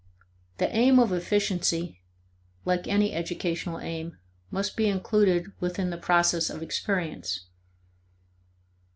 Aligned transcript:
The 0.57 0.67
aim 0.75 0.97
of 0.97 1.13
efficiency 1.13 2.01
(like 2.65 2.87
any 2.87 3.13
educational 3.13 3.77
aim) 3.79 4.17
must 4.49 4.75
be 4.75 4.87
included 4.87 5.51
within 5.59 5.91
the 5.91 5.95
process 5.97 6.49
of 6.49 6.63
experience. 6.63 7.41